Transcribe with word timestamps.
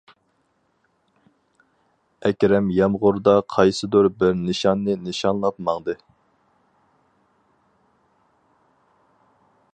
ئەكرەم 2.29 2.71
يامغۇردا 2.77 3.35
قايسىدۇر 3.57 4.09
بىر 4.23 4.33
نىشاننى 4.41 4.97
نىشانلاپ 5.09 5.63
ماڭدى. 5.69 5.97